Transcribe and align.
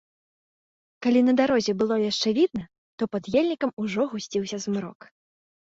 Калі 1.05 1.21
на 1.27 1.33
дарозе 1.41 1.71
было 1.81 1.95
яшчэ 2.11 2.35
відна, 2.41 2.65
то 2.97 3.03
пад 3.17 3.23
ельнікам 3.39 3.71
ужо 3.87 4.01
гусціўся 4.17 4.57
змрок. 4.67 4.99